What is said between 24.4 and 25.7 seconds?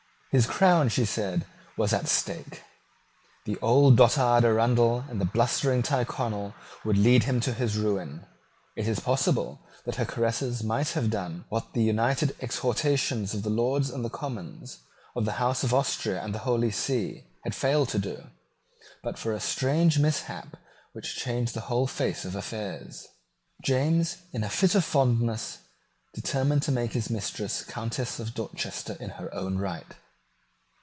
a fit of fondness,